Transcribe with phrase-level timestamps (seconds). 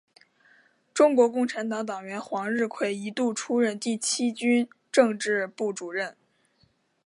[0.95, 6.17] 中国共产党党员黄日葵一度出任第七军政治部主任。